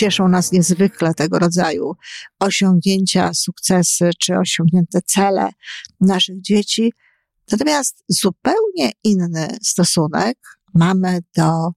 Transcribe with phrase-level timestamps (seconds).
[0.00, 1.92] cieszą nas niezwykle tego rodzaju
[2.38, 5.50] osiągnięcia, sukcesy czy osiągnięte cele
[6.00, 6.92] naszych dzieci.
[7.52, 10.38] Natomiast zupełnie inny stosunek
[10.74, 11.70] mamy do,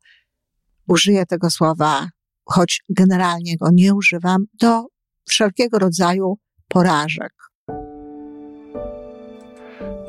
[0.88, 2.10] użyję tego słowa,
[2.46, 4.86] choć generalnie go nie używam, do
[5.30, 6.38] wszelkiego rodzaju
[6.68, 7.34] porażek.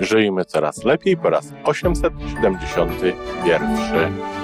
[0.01, 4.44] Żyjmy coraz lepiej po raz 871.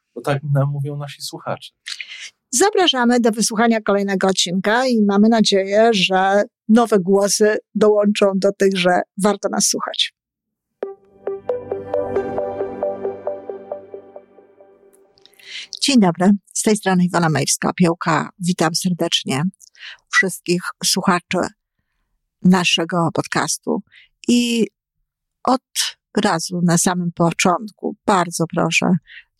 [0.15, 1.71] bo tak nam mówią nasi słuchacze.
[2.49, 9.01] Zapraszamy do wysłuchania kolejnego odcinka i mamy nadzieję, że nowe głosy dołączą do tych, że
[9.23, 10.13] warto nas słuchać.
[15.81, 18.27] Dzień dobry, z tej strony Iwona Majewska-Piołka.
[18.39, 19.43] Witam serdecznie
[20.13, 21.37] wszystkich słuchaczy
[22.41, 23.81] naszego podcastu.
[24.27, 24.67] I
[25.43, 25.61] od
[26.17, 28.85] razu na samym początku bardzo proszę,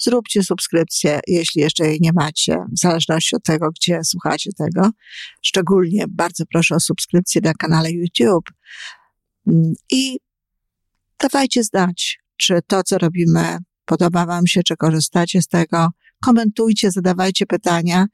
[0.04, 4.90] zróbcie subskrypcję, jeśli jeszcze jej nie macie, w zależności od tego, gdzie słuchacie tego.
[5.42, 8.50] Szczególnie bardzo proszę o subskrypcję na kanale YouTube.
[9.92, 10.20] I
[11.20, 15.90] dawajcie znać, czy to, co robimy, podoba Wam się, czy korzystacie z tego.
[16.24, 18.06] Komentujcie, zadawajcie pytania.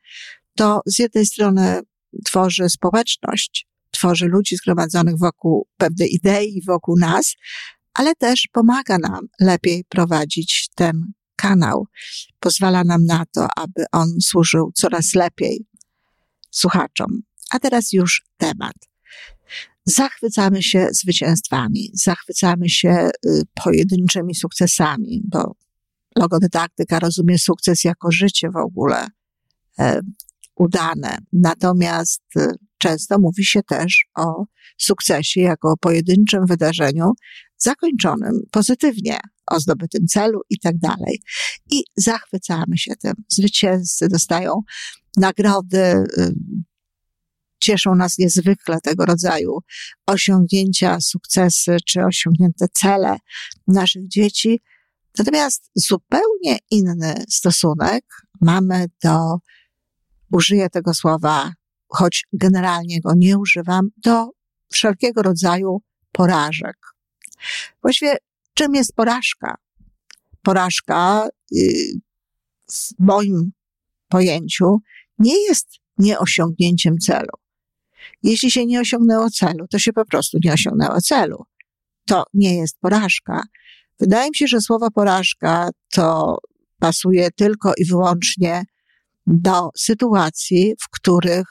[0.56, 1.82] To z jednej strony
[2.26, 7.36] tworzy społeczność, tworzy ludzi zgromadzonych wokół pewnej idei, wokół nas,
[7.94, 11.88] ale też pomaga nam lepiej prowadzić ten kanał.
[12.40, 15.66] Pozwala nam na to, aby on służył coraz lepiej
[16.52, 17.08] słuchaczom.
[17.52, 18.76] A teraz już temat.
[19.86, 25.56] Zachwycamy się zwycięstwami, zachwycamy się y, pojedynczymi sukcesami, bo
[26.16, 29.08] logodydaktyka rozumie sukces jako życie w ogóle
[29.80, 30.02] e,
[30.56, 31.18] udane.
[31.34, 32.48] Natomiast y,
[32.78, 34.46] często mówi się też o
[34.78, 37.12] sukcesie jako pojedynczym wydarzeniu
[37.58, 39.18] zakończonym pozytywnie,
[39.52, 41.22] o zdobytym celu i tak dalej.
[41.72, 43.14] I zachwycamy się tym.
[43.30, 44.62] Zwycięzcy dostają
[45.18, 46.34] nagrody, y,
[47.60, 49.60] cieszą nas niezwykle tego rodzaju
[50.06, 53.18] osiągnięcia, sukcesy czy osiągnięte cele
[53.68, 54.62] naszych dzieci.
[55.18, 58.06] Natomiast zupełnie inny stosunek
[58.42, 59.38] mamy do,
[60.32, 61.52] użyję tego słowa,
[61.88, 64.30] choć generalnie go nie używam, do
[64.72, 65.82] wszelkiego rodzaju
[66.12, 66.78] porażek.
[67.82, 68.18] Właściwie
[68.58, 69.56] czym jest porażka?
[70.42, 72.00] Porażka y,
[72.72, 73.52] w moim
[74.10, 74.78] pojęciu
[75.20, 77.34] nie jest nieosiągnięciem celu.
[78.24, 81.44] Jeśli się nie osiągnęło celu, to się po prostu nie osiągnęło celu.
[82.06, 83.44] To nie jest porażka.
[84.00, 86.38] Wydaje mi się, że słowo porażka to
[86.80, 88.64] pasuje tylko i wyłącznie
[89.28, 91.48] do sytuacji, w których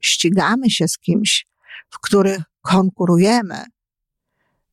[0.00, 1.46] ścigamy się z kimś,
[1.90, 3.64] w których konkurujemy.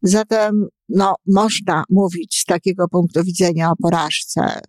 [0.01, 4.59] Zatem, no, można mówić z takiego punktu widzenia o porażce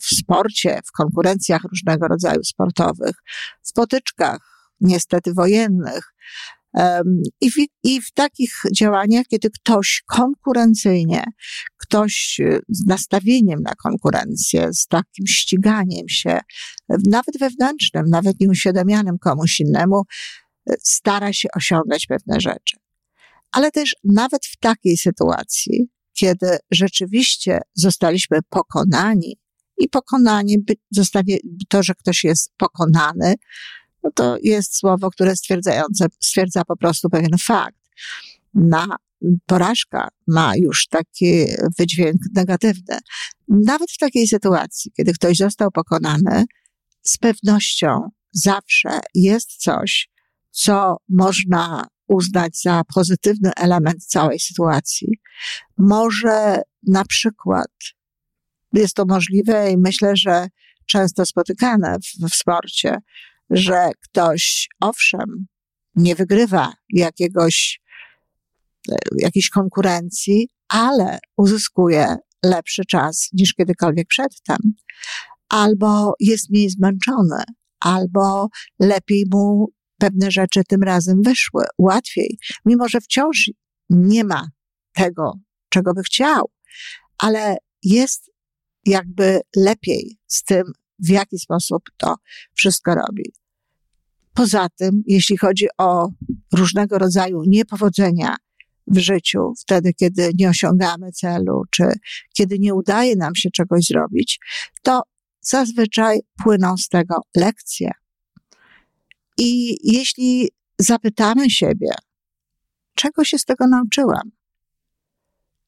[0.00, 3.14] w sporcie, w konkurencjach różnego rodzaju sportowych,
[3.62, 4.38] w potyczkach,
[4.80, 6.12] niestety wojennych.
[7.40, 7.54] I w,
[7.84, 11.24] I w takich działaniach, kiedy ktoś konkurencyjnie,
[11.76, 16.40] ktoś z nastawieniem na konkurencję, z takim ściganiem się,
[16.88, 20.02] nawet wewnętrznym, nawet nieuświadamianym komuś innemu,
[20.78, 22.76] stara się osiągać pewne rzeczy.
[23.52, 29.38] Ale też nawet w takiej sytuacji, kiedy rzeczywiście zostaliśmy pokonani
[29.78, 30.56] i pokonani,
[30.90, 31.36] zostanie
[31.68, 33.34] to, że ktoś jest pokonany,
[34.02, 37.78] no to jest słowo, które stwierdzające, stwierdza po prostu pewien fakt.
[38.54, 38.86] Na
[39.46, 41.44] porażka ma już taki
[41.78, 42.98] wydźwięk negatywny.
[43.48, 46.44] Nawet w takiej sytuacji, kiedy ktoś został pokonany,
[47.02, 50.08] z pewnością zawsze jest coś,
[50.50, 55.08] co można uznać za pozytywny element całej sytuacji.
[55.78, 57.70] Może na przykład
[58.72, 60.48] jest to możliwe i myślę, że
[60.86, 62.98] często spotykane w, w sporcie,
[63.50, 65.46] że ktoś, owszem,
[65.94, 67.80] nie wygrywa jakiegoś,
[68.92, 74.56] e, jakiejś konkurencji, ale uzyskuje lepszy czas niż kiedykolwiek przedtem,
[75.48, 77.42] albo jest mniej zmęczony,
[77.80, 78.48] albo
[78.80, 79.68] lepiej mu
[79.98, 83.50] pewne rzeczy tym razem wyszły, łatwiej, mimo że wciąż
[83.90, 84.48] nie ma
[84.92, 85.32] tego,
[85.68, 86.50] czego by chciał,
[87.18, 88.30] ale jest
[88.86, 90.62] jakby lepiej z tym,
[90.98, 92.14] w jaki sposób to
[92.54, 93.32] wszystko robi.
[94.34, 96.08] Poza tym, jeśli chodzi o
[96.52, 98.36] różnego rodzaju niepowodzenia
[98.86, 101.84] w życiu, wtedy, kiedy nie osiągamy celu, czy
[102.36, 104.38] kiedy nie udaje nam się czegoś zrobić,
[104.82, 105.02] to
[105.40, 107.90] zazwyczaj płyną z tego lekcje.
[109.38, 110.48] I jeśli
[110.78, 111.90] zapytamy siebie,
[112.94, 114.30] czego się z tego nauczyłam,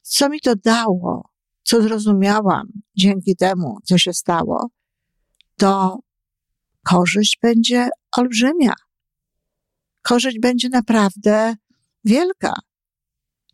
[0.01, 1.29] co mi to dało,
[1.63, 4.69] co zrozumiałam dzięki temu, co się stało,
[5.57, 5.99] to
[6.83, 8.73] korzyść będzie olbrzymia.
[10.01, 11.55] Korzyść będzie naprawdę
[12.05, 12.53] wielka.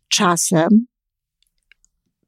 [0.08, 0.86] Czasem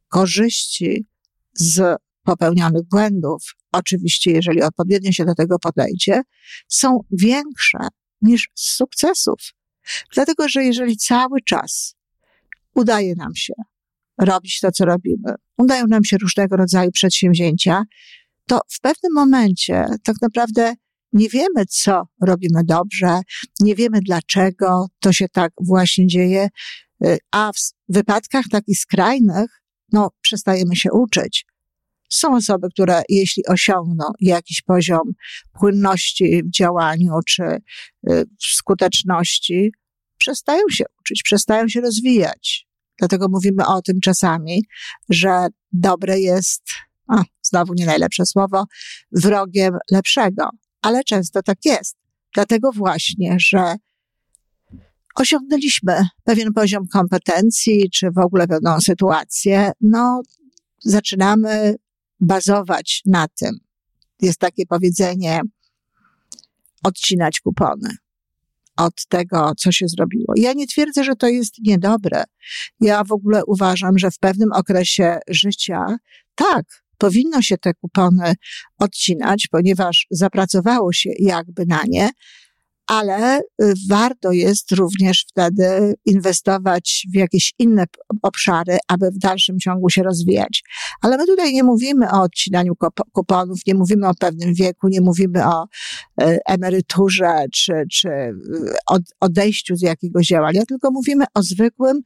[0.09, 1.07] korzyści
[1.55, 1.97] z
[2.29, 3.43] popełnionych błędów,
[3.73, 6.23] oczywiście, jeżeli odpowiednio się do tego podejdzie,
[6.69, 7.79] są większe
[8.23, 9.39] niż z sukcesów.
[10.15, 11.95] Dlatego, że jeżeli cały czas
[12.75, 13.53] udaje nam się
[14.19, 17.83] robić to, co robimy, udają nam się różnego rodzaju przedsięwzięcia,
[18.47, 20.75] to w pewnym momencie tak naprawdę
[21.13, 23.21] nie wiemy, co robimy dobrze,
[23.61, 26.49] nie wiemy dlaczego to się tak właśnie dzieje,
[27.05, 31.48] y, a w wypadkach takich skrajnych, no, przestajemy się uczyć.
[32.09, 35.13] Są osoby, które jeśli osiągną jakiś poziom
[35.59, 37.43] płynności w działaniu czy
[38.11, 39.73] y, skuteczności,
[40.19, 42.67] przestają się uczyć, przestają się rozwijać.
[42.99, 44.63] Dlatego mówimy o tym czasami,
[45.09, 46.63] że dobre jest,
[47.09, 48.65] a, znowu nie najlepsze słowo,
[49.13, 50.51] wrogiem lepszego.
[50.83, 51.97] Ale często tak jest.
[52.35, 53.75] Dlatego właśnie, że
[55.15, 60.23] osiągnęliśmy pewien poziom kompetencji, czy w ogóle pewną sytuację, no,
[60.85, 61.77] zaczynamy
[62.21, 63.59] bazować na tym.
[64.23, 65.41] Jest takie powiedzenie,
[66.83, 67.97] odcinać kupony
[68.77, 70.35] od tego, co się zrobiło.
[70.37, 72.25] Ja nie twierdzę, że to jest niedobre.
[72.81, 75.97] Ja w ogóle uważam, że w pewnym okresie życia,
[76.35, 76.65] tak,
[76.99, 78.35] powinno się te kupony
[78.79, 82.11] odcinać, ponieważ zapracowało się jakby na nie,
[82.89, 83.43] ale y,
[83.89, 87.85] warto jest również wtedy inwestować w jakieś inne
[88.23, 90.63] obszary, aby w dalszym ciągu się rozwijać.
[91.03, 92.73] Ale my tutaj nie mówimy o odcinaniu
[93.13, 95.65] kuponów, nie mówimy o pewnym wieku, nie mówimy o
[96.23, 98.33] y, emeryturze czy, czy y,
[99.21, 102.03] odejściu z jakiegoś działania, tylko mówimy o zwykłym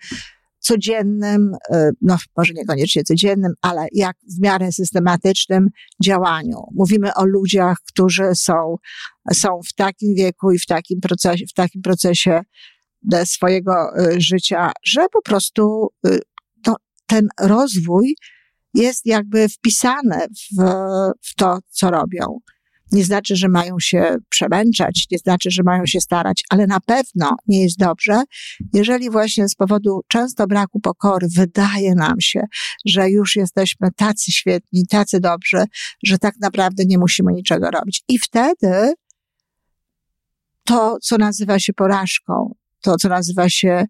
[0.62, 5.69] codziennym, e, no może niekoniecznie codziennym, ale jak w miarę systematycznym
[6.03, 6.56] działaniu.
[6.75, 8.76] Mówimy o ludziach, którzy są,
[9.32, 12.41] są w takim wieku i w takim procesie, w takim procesie
[13.12, 15.88] e, swojego e, życia, że po prostu
[16.67, 16.76] no,
[17.06, 18.17] ten rozwój
[18.75, 20.62] jest jakby wpisany w,
[21.23, 22.38] w to, co robią
[22.93, 27.37] nie znaczy, że mają się przemęczać, nie znaczy, że mają się starać, ale na pewno
[27.47, 28.23] nie jest dobrze,
[28.75, 32.41] jeżeli właśnie z powodu często braku pokory wydaje nam się,
[32.87, 35.65] że już jesteśmy tacy świetni, tacy dobrzy,
[36.03, 38.03] że tak naprawdę nie musimy niczego robić.
[38.09, 38.95] I wtedy
[40.65, 43.85] to, co nazywa się porażką, to, co nazywa się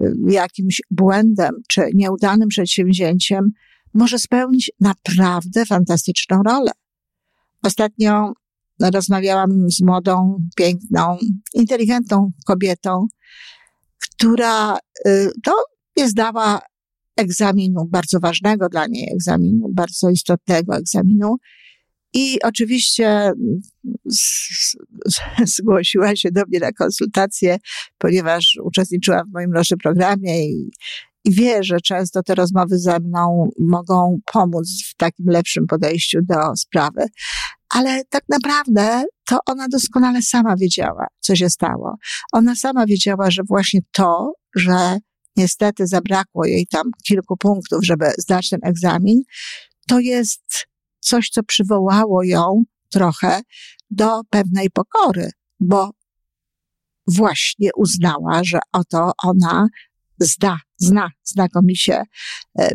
[0.00, 3.50] y, jakimś błędem czy nieudanym przedsięwzięciem,
[3.94, 6.70] może spełnić naprawdę fantastyczną rolę.
[7.66, 8.32] Ostatnio
[8.80, 11.18] rozmawiałam z młodą, piękną,
[11.54, 13.06] inteligentną kobietą,
[13.98, 15.52] która y, to
[15.96, 16.60] nie zdała
[17.16, 21.36] egzaminu bardzo ważnego dla niej, egzaminu bardzo istotnego egzaminu.
[22.14, 23.32] I oczywiście
[25.44, 27.58] zgłosiła się do mnie na konsultację,
[27.98, 30.70] ponieważ uczestniczyła w moim naszym programie i,
[31.24, 36.56] i wie, że często te rozmowy ze mną mogą pomóc w takim lepszym podejściu do
[36.56, 37.06] sprawy.
[37.68, 41.96] Ale tak naprawdę to ona doskonale sama wiedziała, co się stało.
[42.32, 44.98] Ona sama wiedziała, że właśnie to, że
[45.36, 49.22] niestety zabrakło jej tam kilku punktów, żeby zdać ten egzamin,
[49.88, 50.66] to jest
[51.00, 53.40] coś, co przywołało ją trochę
[53.90, 55.30] do pewnej pokory,
[55.60, 55.90] bo
[57.06, 59.68] właśnie uznała, że oto ona
[60.20, 62.02] zda, zna znakomicie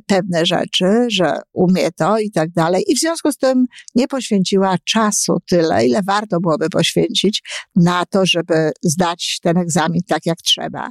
[0.05, 2.83] pewne rzeczy, że umie to i tak dalej.
[2.87, 7.41] I w związku z tym nie poświęciła czasu tyle, ile warto byłoby poświęcić
[7.75, 10.89] na to, żeby zdać ten egzamin tak, jak trzeba.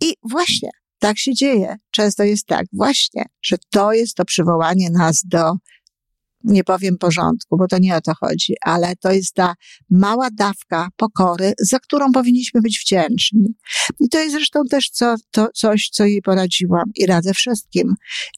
[0.00, 1.76] I właśnie tak się dzieje.
[1.90, 5.52] Często jest tak, właśnie, że to jest to przywołanie nas do
[6.44, 9.54] nie powiem porządku, bo to nie o to chodzi, ale to jest ta
[9.90, 13.46] mała dawka pokory, za którą powinniśmy być wdzięczni.
[14.00, 17.94] I to jest zresztą też co, to, coś, co jej poradziłam i radzę wszystkim.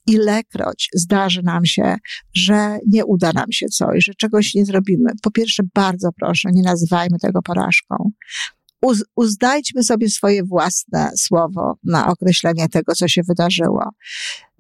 [0.07, 1.97] Ilekroć zdarzy nam się,
[2.35, 6.63] że nie uda nam się coś, że czegoś nie zrobimy, po pierwsze bardzo proszę, nie
[6.63, 8.11] nazywajmy tego porażką.
[8.83, 13.91] Uz, uznajdźmy sobie swoje własne słowo na określenie tego, co się wydarzyło.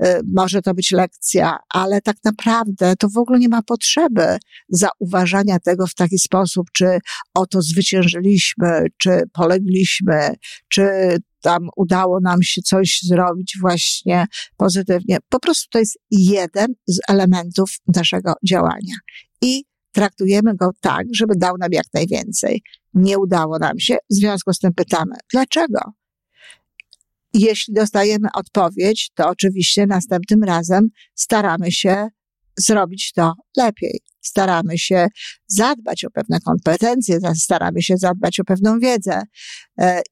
[0.05, 5.59] Y, może to być lekcja, ale tak naprawdę to w ogóle nie ma potrzeby zauważania
[5.59, 6.99] tego w taki sposób, czy
[7.35, 10.35] oto zwyciężyliśmy, czy polegliśmy,
[10.69, 15.19] czy tam udało nam się coś zrobić właśnie pozytywnie.
[15.29, 18.95] Po prostu to jest jeden z elementów naszego działania.
[19.43, 22.63] I traktujemy go tak, żeby dał nam jak najwięcej.
[22.95, 25.81] Nie udało nam się, w związku z tym pytamy, dlaczego?
[27.35, 32.09] Jeśli dostajemy odpowiedź, to oczywiście następnym razem staramy się
[32.59, 34.01] zrobić to lepiej.
[34.21, 35.07] Staramy się
[35.47, 39.23] zadbać o pewne kompetencje, staramy się zadbać o pewną wiedzę
[39.81, 40.03] e,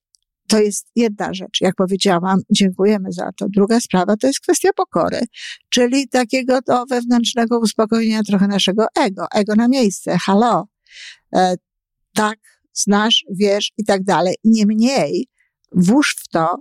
[0.48, 1.60] to jest jedna rzecz.
[1.60, 3.46] Jak powiedziałam, dziękujemy za to.
[3.48, 5.20] Druga sprawa to jest kwestia pokory,
[5.68, 9.26] czyli takiego to wewnętrznego uspokojenia trochę naszego ego.
[9.34, 10.16] Ego na miejsce.
[10.24, 10.68] Halo.
[11.34, 11.54] E,
[12.14, 12.38] tak,
[12.76, 14.34] znasz, wiesz i tak dalej.
[14.44, 15.28] Niemniej
[15.72, 16.56] włóż w to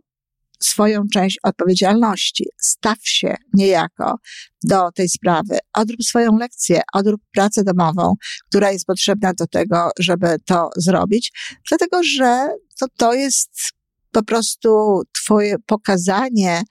[0.59, 2.45] swoją część odpowiedzialności.
[2.61, 4.15] Staw się niejako
[4.63, 5.57] do tej sprawy.
[5.73, 8.13] Odrób swoją lekcję, odrób pracę domową,
[8.49, 11.31] która jest potrzebna do tego, żeby to zrobić,
[11.69, 12.47] dlatego że
[12.79, 13.71] to, to jest
[14.11, 16.61] po prostu Twoje pokazanie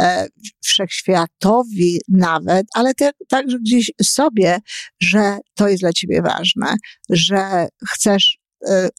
[0.00, 0.26] e,
[0.60, 4.58] wszechświatowi nawet, ale te, także gdzieś sobie,
[5.00, 6.74] że to jest dla Ciebie ważne,
[7.10, 8.38] że chcesz,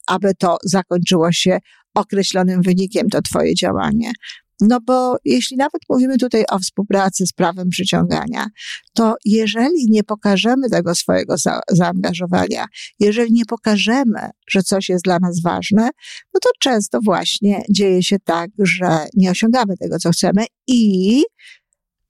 [0.06, 1.58] aby to zakończyło się
[1.94, 4.12] określonym wynikiem, to Twoje działanie.
[4.60, 8.46] No bo jeśli nawet mówimy tutaj o współpracy z prawem przyciągania,
[8.92, 12.66] to jeżeli nie pokażemy tego swojego za zaangażowania,
[13.00, 15.90] jeżeli nie pokażemy, że coś jest dla nas ważne,
[16.34, 21.22] no to często właśnie dzieje się tak, że nie osiągamy tego, co chcemy i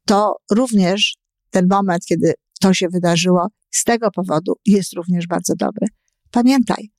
[0.06, 1.16] to również
[1.50, 5.86] ten moment, kiedy to się wydarzyło, z tego powodu jest również bardzo dobry.
[6.30, 6.93] Pamiętaj,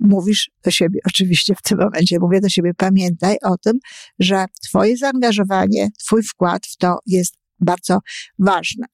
[0.00, 3.78] mówisz do siebie, oczywiście w tym momencie mówię do siebie, pamiętaj o tym,
[4.18, 7.98] że Twoje zaangażowanie, Twój wkład w to jest bardzo
[8.38, 8.86] ważne.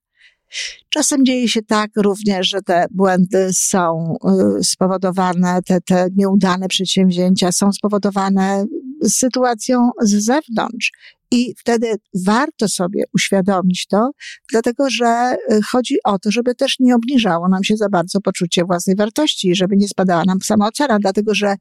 [0.89, 4.15] Czasem dzieje się tak również, że te błędy są
[4.59, 8.65] y, spowodowane, te, te nieudane przedsięwzięcia są spowodowane
[9.05, 10.93] sytuacją z zewnątrz.
[11.31, 11.95] I wtedy
[12.27, 14.11] warto sobie uświadomić to,
[14.51, 18.65] dlatego że y, chodzi o to, żeby też nie obniżało nam się za bardzo poczucie
[18.65, 21.55] własnej wartości, żeby nie spadała nam samoocena, dlatego że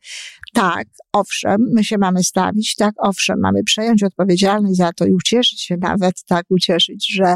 [0.54, 5.62] tak, owszem, my się mamy stawić, tak, owszem, mamy przejąć odpowiedzialność za to i ucieszyć
[5.62, 7.36] się nawet, tak, ucieszyć, że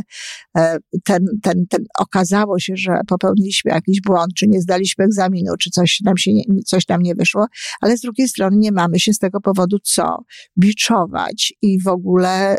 [0.58, 5.70] e, ten, ten, ten okazało się, że popełniliśmy jakiś błąd, czy nie zdaliśmy egzaminu, czy
[5.70, 7.46] coś nam się, nie, coś nam nie wyszło,
[7.82, 10.18] ale z drugiej strony nie mamy się z tego powodu co
[10.60, 12.58] biczować i w ogóle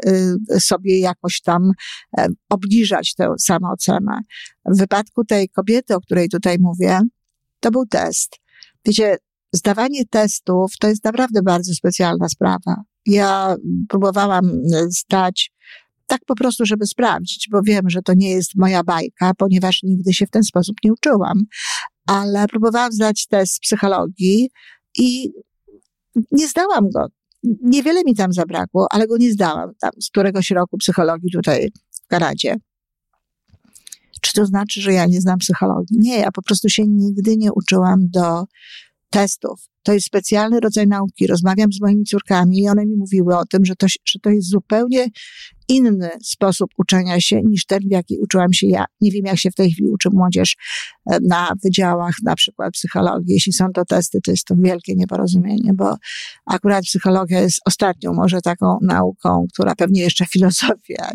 [0.55, 1.73] y, sobie jakoś tam
[2.19, 4.21] e, obniżać tę samoocenę.
[4.65, 7.01] W wypadku tej kobiety, o której tutaj mówię,
[7.61, 8.37] to był test.
[8.85, 9.17] Wiecie,
[9.53, 12.83] zdawanie testów to jest naprawdę bardzo specjalna sprawa.
[13.07, 13.57] Ja
[13.89, 14.51] próbowałam
[14.89, 15.53] zdać
[16.07, 20.15] tak po prostu, żeby sprawdzić, bo wiem, że to nie jest moja bajka, ponieważ nigdy
[20.15, 21.43] się w ten sposób nie uczyłam.
[22.07, 24.51] Ale próbowałam zdać test psychologii
[24.99, 25.31] i
[26.33, 27.07] nie zdałam go.
[27.63, 32.07] Niewiele mi tam zabrakło, ale go nie zdałam tam z któregoś roku psychologii tutaj w
[32.07, 32.57] Kanadzie.
[34.21, 35.99] Czy to znaczy, że ja nie znam psychologii?
[35.99, 38.45] Nie, ja po prostu się nigdy nie uczyłam do
[39.11, 39.61] testów.
[39.83, 41.27] To jest specjalny rodzaj nauki.
[41.27, 44.49] Rozmawiam z moimi córkami i one mi mówiły o tym, że to, że to jest
[44.49, 45.07] zupełnie
[45.71, 48.85] inny sposób uczenia się niż ten, w jaki uczyłam się ja.
[49.01, 50.57] Nie wiem, jak się w tej chwili uczy młodzież
[51.11, 53.35] e, na wydziałach, na przykład psychologii.
[53.35, 55.97] Jeśli są to testy, to jest to wielkie nieporozumienie, bo
[56.47, 61.11] akurat psychologia jest ostatnią może taką nauką, która pewnie jeszcze filozofia,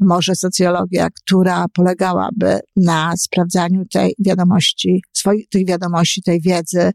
[0.00, 6.90] może socjologia, która polegałaby na sprawdzaniu tej wiadomości, swoich, tych wiadomości, tej wiedzy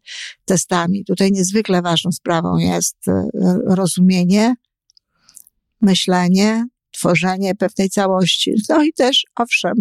[0.46, 0.95] testami.
[1.04, 3.28] Tutaj niezwykle ważną sprawą jest e,
[3.66, 4.56] rozumienie,
[5.82, 8.54] myślenie, tworzenie pewnej całości.
[8.70, 9.74] No i też, owszem,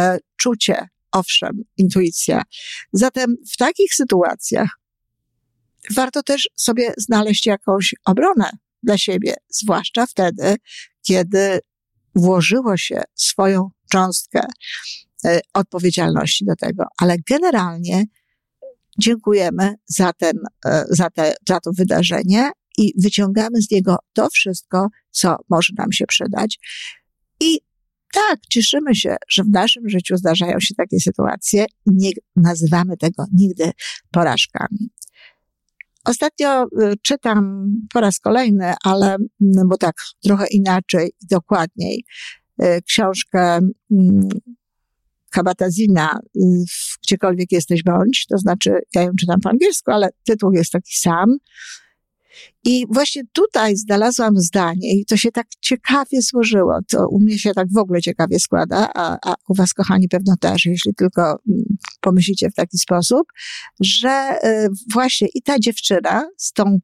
[0.00, 2.42] e, czucie, owszem, intuicja.
[2.92, 4.78] Zatem w takich sytuacjach
[5.94, 8.50] warto też sobie znaleźć jakąś obronę
[8.82, 10.56] dla siebie, zwłaszcza wtedy,
[11.02, 11.60] kiedy
[12.14, 14.46] włożyło się swoją cząstkę
[15.24, 16.84] e, odpowiedzialności do tego.
[16.98, 18.04] Ale generalnie
[18.98, 20.36] dziękujemy za, ten,
[20.66, 25.92] e, za, te, za to wydarzenie i wyciągamy z niego to wszystko, co może nam
[25.92, 26.58] się przydać.
[27.40, 27.60] I
[28.12, 33.24] tak, cieszymy się, że w naszym życiu zdarzają się takie sytuacje i nie nazywamy tego
[33.32, 33.70] nigdy
[34.10, 34.90] porażkami.
[36.04, 36.66] Ostatnio y,
[37.02, 42.04] czytam po raz kolejny, ale, no bo tak trochę inaczej i dokładniej,
[42.62, 43.60] y, książkę
[45.30, 46.40] Kabatazina, y,
[47.02, 51.36] Gdziekolwiek jesteś bądź, to znaczy ja ją czytam po angielsku, ale tytuł jest taki sam
[52.64, 56.78] I właśnie tutaj znalazłam zdanie i to się tak ciekawie złożyło.
[56.88, 60.34] To u mnie się tak w ogóle ciekawie składa, a, a u was, kochani, pewno
[60.40, 61.64] też, jeśli tylko mm,
[62.00, 63.22] pomyślicie w taki sposób,
[63.80, 66.78] że y, właśnie i ta dziewczyna z tą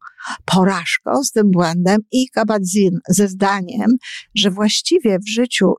[0.44, 3.96] porażką, z tym błędem i Kabadzin ze zdaniem,
[4.34, 5.74] że właściwie w życiu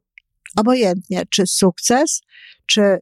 [0.55, 2.21] obojętnie, czy sukces,
[2.65, 2.99] czy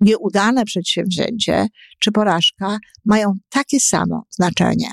[0.00, 1.66] nieudane przedsięwzięcie,
[1.98, 4.90] czy porażka mają takie samo znaczenie.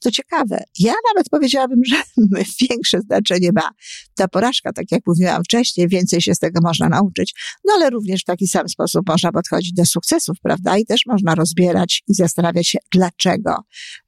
[0.00, 2.02] Co ciekawe, ja nawet powiedziałabym, że
[2.70, 3.70] większe znaczenie ma
[4.14, 8.22] ta porażka, tak jak mówiłam wcześniej, więcej się z tego można nauczyć, no ale również
[8.22, 10.78] w taki sam sposób można podchodzić do sukcesów, prawda?
[10.78, 13.56] I też można rozbierać i zastanawiać się, dlaczego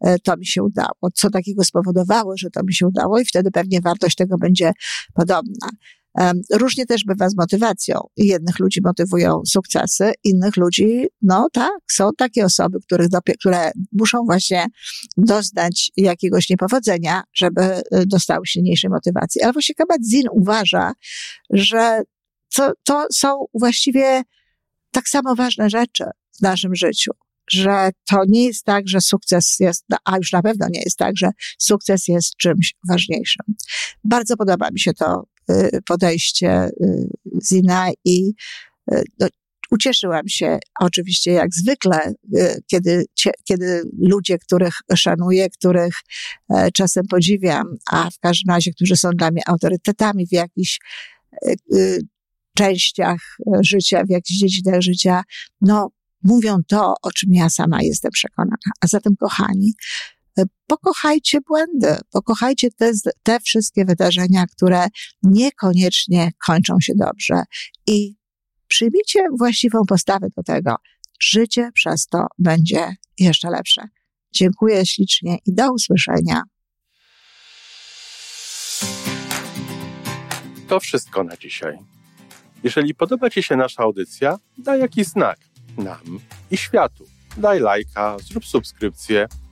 [0.00, 3.50] e, to mi się udało, co takiego spowodowało, że to mi się udało i wtedy
[3.50, 4.72] pewnie wartość tego będzie
[5.14, 5.68] podobna.
[6.52, 8.00] Różnie też bywa z motywacją.
[8.16, 14.66] Jednych ludzi motywują sukcesy, innych ludzi, no tak, są takie osoby, których które muszą właśnie
[15.16, 19.42] doznać jakiegoś niepowodzenia, żeby y, dostały silniejszej motywacji.
[19.42, 20.92] Ale właśnie Kabat-Zinn uważa,
[21.50, 22.02] że
[22.57, 24.23] to, to są właściwie
[24.90, 26.04] tak samo ważne rzeczy
[26.38, 27.11] w naszym życiu
[27.50, 31.12] że to nie jest tak, że sukces jest, a już na pewno nie jest tak,
[31.16, 33.47] że sukces jest czymś ważniejszym.
[34.04, 35.25] Bardzo podoba mi się to
[35.87, 37.08] podejście y,
[37.49, 38.32] Zina i
[38.92, 39.28] y, no,
[39.70, 42.14] ucieszyłam się oczywiście jak zwykle,
[42.66, 43.04] kiedy,
[43.44, 45.94] kiedy ludzie, których szanuję, których
[46.50, 50.78] e, czasem podziwiam, a w każdym razie, którzy są dla mnie autorytetami w jakichś
[52.56, 53.20] częściach
[53.61, 55.22] życia, w jakichś dziedzinach życia,
[55.61, 55.90] no,
[56.22, 58.56] mówią to, o czym ja sama jestem przekonana.
[58.80, 59.72] A zatem, kochani,
[60.21, 60.21] E,
[60.66, 62.90] pokochajcie błędy, pokochajcie te,
[63.22, 64.86] te wszystkie wydarzenia, które
[65.22, 67.42] niekoniecznie kończą się dobrze
[67.86, 68.14] i
[68.68, 70.76] przyjmijcie właściwą postawę do tego.
[71.20, 73.82] Życie przez to będzie jeszcze lepsze.
[74.34, 76.42] Dziękuję ślicznie i do usłyszenia.
[80.68, 81.78] To wszystko na dzisiaj.
[82.64, 85.38] Jeżeli podoba Ci się nasza audycja, daj jakiś znak
[85.78, 87.04] nam i światu.
[87.37, 89.26] Daj lajka, zrób subskrypcję